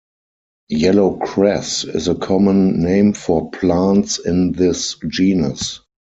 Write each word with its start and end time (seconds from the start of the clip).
Yellowcress 0.71 1.87
is 1.93 2.07
a 2.07 2.15
common 2.15 2.81
name 2.81 3.13
for 3.13 3.51
plants 3.51 4.17
in 4.17 4.51
this 4.53 4.95
genus. 5.07 5.79